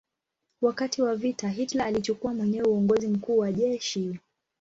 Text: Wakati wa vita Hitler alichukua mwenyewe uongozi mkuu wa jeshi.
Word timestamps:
Wakati 0.61 1.01
wa 1.01 1.15
vita 1.15 1.49
Hitler 1.49 1.85
alichukua 1.87 2.33
mwenyewe 2.33 2.67
uongozi 2.67 3.07
mkuu 3.07 3.37
wa 3.37 3.51
jeshi. 3.51 4.19